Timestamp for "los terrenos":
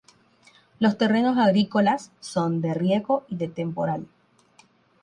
0.79-1.37